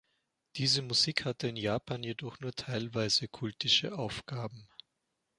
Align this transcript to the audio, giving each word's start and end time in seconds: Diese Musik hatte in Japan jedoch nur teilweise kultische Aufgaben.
Diese 0.55 0.81
Musik 0.81 1.25
hatte 1.25 1.47
in 1.47 1.55
Japan 1.57 2.01
jedoch 2.01 2.39
nur 2.39 2.53
teilweise 2.53 3.27
kultische 3.27 3.95
Aufgaben. 3.95 4.67